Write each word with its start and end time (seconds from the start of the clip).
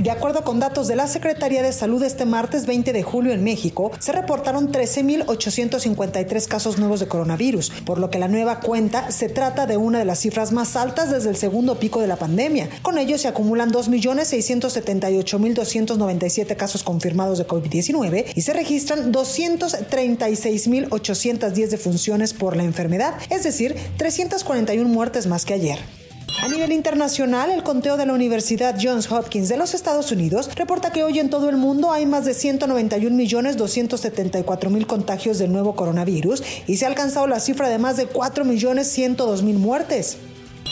De 0.00 0.10
acuerdo 0.10 0.42
con 0.44 0.60
datos 0.60 0.88
de 0.88 0.96
la 0.96 1.06
Secretaría 1.06 1.62
de 1.62 1.74
Salud 1.74 2.02
este 2.02 2.24
martes 2.24 2.64
20 2.64 2.94
de 2.94 3.02
julio 3.02 3.34
en 3.34 3.44
México, 3.44 3.92
se 3.98 4.12
reportaron 4.12 4.72
13.853 4.72 6.48
casos 6.48 6.78
nuevos 6.78 7.00
de 7.00 7.08
coronavirus, 7.08 7.70
por 7.84 7.98
lo 7.98 8.08
que 8.08 8.18
la 8.18 8.26
nueva 8.26 8.60
cuenta 8.60 9.12
se 9.12 9.28
trata 9.28 9.66
de 9.66 9.76
una 9.76 9.98
de 9.98 10.06
las 10.06 10.20
cifras 10.20 10.52
más 10.52 10.74
altas 10.74 11.10
desde 11.10 11.28
el 11.28 11.36
segundo 11.36 11.78
pico 11.78 12.00
de 12.00 12.06
la 12.06 12.16
pandemia. 12.16 12.70
Con 12.80 12.96
ello 12.96 13.18
se 13.18 13.28
acumulan 13.28 13.72
2.678.297 13.72 16.56
casos 16.56 16.82
confirmados 16.82 17.36
de 17.36 17.46
COVID-19 17.46 18.24
y 18.34 18.40
se 18.40 18.54
registran 18.54 19.12
236.810 19.12 21.68
defunciones 21.68 22.32
por 22.32 22.56
la 22.56 22.64
enfermedad, 22.64 23.16
es 23.28 23.42
decir, 23.42 23.76
341 23.98 24.88
muertes 24.88 25.26
más 25.26 25.44
que 25.44 25.52
ayer. 25.52 25.99
A 26.38 26.48
nivel 26.48 26.72
internacional, 26.72 27.50
el 27.50 27.62
conteo 27.62 27.96
de 27.96 28.06
la 28.06 28.14
Universidad 28.14 28.76
Johns 28.80 29.10
Hopkins 29.10 29.48
de 29.48 29.56
los 29.56 29.74
Estados 29.74 30.10
Unidos 30.10 30.48
reporta 30.54 30.90
que 30.90 31.02
hoy 31.02 31.18
en 31.18 31.28
todo 31.28 31.50
el 31.50 31.56
mundo 31.56 31.92
hay 31.92 32.06
más 32.06 32.24
de 32.24 32.32
191 32.32 33.14
millones 33.14 33.56
274 33.56 34.70
mil 34.70 34.86
contagios 34.86 35.38
del 35.38 35.52
nuevo 35.52 35.74
coronavirus 35.74 36.42
y 36.66 36.76
se 36.76 36.86
ha 36.86 36.88
alcanzado 36.88 37.26
la 37.26 37.40
cifra 37.40 37.68
de 37.68 37.78
más 37.78 37.96
de 37.96 38.06
4 38.06 38.44
millones 38.44 38.88
102 38.88 39.42
mil 39.42 39.58
muertes. 39.58 40.16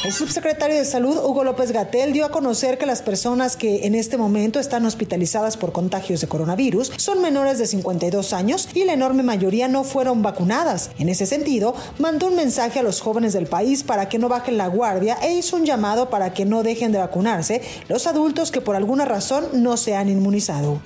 El 0.04 0.12
subsecretario 0.12 0.76
de 0.76 0.84
Salud, 0.84 1.18
Hugo 1.18 1.42
López 1.42 1.72
Gatel, 1.72 2.12
dio 2.12 2.24
a 2.24 2.30
conocer 2.30 2.78
que 2.78 2.86
las 2.86 3.02
personas 3.02 3.56
que 3.56 3.84
en 3.84 3.96
este 3.96 4.16
momento 4.16 4.60
están 4.60 4.86
hospitalizadas 4.86 5.56
por 5.56 5.72
contagios 5.72 6.20
de 6.20 6.28
coronavirus 6.28 6.92
son 6.96 7.20
menores 7.20 7.58
de 7.58 7.66
52 7.66 8.32
años 8.32 8.68
y 8.74 8.84
la 8.84 8.92
enorme 8.92 9.24
mayoría 9.24 9.66
no 9.66 9.82
fueron 9.82 10.22
vacunadas. 10.22 10.92
En 11.00 11.08
ese 11.08 11.26
sentido, 11.26 11.74
mandó 11.98 12.28
un 12.28 12.36
mensaje 12.36 12.78
a 12.78 12.84
los 12.84 13.00
jóvenes 13.00 13.32
del 13.32 13.48
país 13.48 13.82
para 13.82 14.08
que 14.08 14.20
no 14.20 14.28
bajen 14.28 14.56
la 14.56 14.68
guardia 14.68 15.18
e 15.20 15.32
hizo 15.32 15.56
un 15.56 15.66
llamado 15.66 16.10
para 16.10 16.32
que 16.32 16.44
no 16.44 16.62
dejen 16.62 16.92
de 16.92 16.98
vacunarse 16.98 17.60
los 17.88 18.06
adultos 18.06 18.52
que 18.52 18.60
por 18.60 18.76
alguna 18.76 19.04
razón 19.04 19.48
no 19.52 19.76
se 19.76 19.96
han 19.96 20.08
inmunizado. 20.08 20.80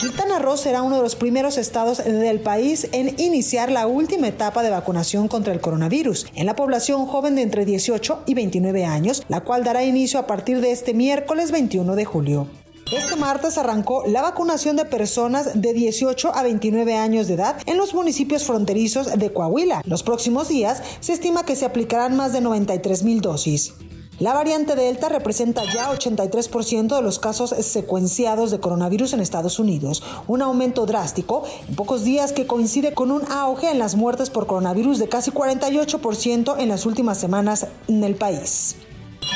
Quintana 0.00 0.38
Roo 0.38 0.56
será 0.56 0.82
uno 0.82 0.96
de 0.96 1.02
los 1.02 1.16
primeros 1.16 1.56
estados 1.56 2.04
del 2.04 2.40
país 2.40 2.88
en 2.92 3.18
iniciar 3.18 3.70
la 3.70 3.86
última 3.86 4.28
etapa 4.28 4.62
de 4.62 4.70
vacunación 4.70 5.26
contra 5.26 5.54
el 5.54 5.60
coronavirus 5.60 6.26
en 6.34 6.46
la 6.46 6.54
población 6.54 7.06
joven 7.06 7.34
de 7.36 7.42
entre 7.42 7.64
18 7.64 8.24
y 8.26 8.34
29 8.34 8.84
años, 8.84 9.22
la 9.28 9.40
cual 9.40 9.64
dará 9.64 9.84
inicio 9.84 10.20
a 10.20 10.26
partir 10.26 10.60
de 10.60 10.72
este 10.72 10.92
miércoles 10.92 11.50
21 11.50 11.96
de 11.96 12.04
julio. 12.04 12.48
Este 12.92 13.16
martes 13.16 13.58
arrancó 13.58 14.04
la 14.06 14.22
vacunación 14.22 14.76
de 14.76 14.84
personas 14.84 15.60
de 15.60 15.72
18 15.72 16.36
a 16.36 16.42
29 16.42 16.94
años 16.96 17.26
de 17.26 17.34
edad 17.34 17.56
en 17.66 17.78
los 17.78 17.94
municipios 17.94 18.44
fronterizos 18.44 19.18
de 19.18 19.32
Coahuila. 19.32 19.82
Los 19.84 20.02
próximos 20.02 20.48
días 20.48 20.82
se 21.00 21.14
estima 21.14 21.44
que 21.44 21.56
se 21.56 21.64
aplicarán 21.64 22.16
más 22.16 22.32
de 22.32 22.42
93 22.42 23.02
mil 23.02 23.20
dosis. 23.20 23.74
La 24.18 24.32
variante 24.32 24.76
Delta 24.76 25.10
representa 25.10 25.62
ya 25.64 25.92
83% 25.92 26.96
de 26.96 27.02
los 27.02 27.18
casos 27.18 27.50
secuenciados 27.50 28.50
de 28.50 28.58
coronavirus 28.58 29.12
en 29.12 29.20
Estados 29.20 29.58
Unidos, 29.58 30.02
un 30.26 30.40
aumento 30.40 30.86
drástico 30.86 31.44
en 31.68 31.76
pocos 31.76 32.02
días 32.02 32.32
que 32.32 32.46
coincide 32.46 32.94
con 32.94 33.10
un 33.10 33.30
auge 33.30 33.70
en 33.70 33.78
las 33.78 33.94
muertes 33.94 34.30
por 34.30 34.46
coronavirus 34.46 34.98
de 35.00 35.10
casi 35.10 35.30
48% 35.32 36.54
en 36.58 36.68
las 36.68 36.86
últimas 36.86 37.18
semanas 37.18 37.66
en 37.88 38.04
el 38.04 38.14
país. 38.14 38.76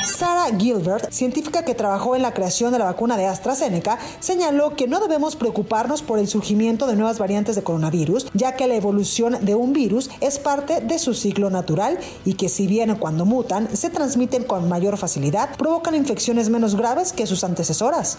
Sarah 0.05 0.57
Gilbert, 0.57 1.11
científica 1.11 1.63
que 1.63 1.75
trabajó 1.75 2.15
en 2.15 2.21
la 2.21 2.33
creación 2.33 2.71
de 2.71 2.79
la 2.79 2.85
vacuna 2.85 3.17
de 3.17 3.25
AstraZeneca, 3.25 3.99
señaló 4.19 4.75
que 4.75 4.87
no 4.87 4.99
debemos 4.99 5.35
preocuparnos 5.35 6.01
por 6.01 6.19
el 6.19 6.27
surgimiento 6.27 6.87
de 6.87 6.95
nuevas 6.95 7.19
variantes 7.19 7.55
de 7.55 7.63
coronavirus, 7.63 8.27
ya 8.33 8.55
que 8.55 8.67
la 8.67 8.75
evolución 8.75 9.37
de 9.41 9.55
un 9.55 9.73
virus 9.73 10.09
es 10.19 10.39
parte 10.39 10.81
de 10.81 10.99
su 10.99 11.13
ciclo 11.13 11.49
natural 11.49 11.99
y 12.25 12.33
que 12.33 12.49
si 12.49 12.67
bien 12.67 12.95
cuando 12.95 13.25
mutan 13.25 13.75
se 13.75 13.89
transmiten 13.89 14.43
con 14.43 14.67
mayor 14.69 14.97
facilidad, 14.97 15.55
provocan 15.57 15.95
infecciones 15.95 16.49
menos 16.49 16.75
graves 16.75 17.13
que 17.13 17.27
sus 17.27 17.43
antecesoras. 17.43 18.17